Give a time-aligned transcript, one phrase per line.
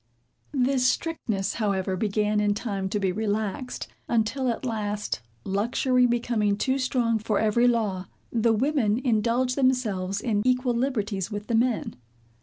[0.51, 6.79] This strictness, however, began in time to be relaxed; until at last, luxury becoming too
[6.79, 11.95] strong for every law, the women indulged themselves in equal liberties with the men.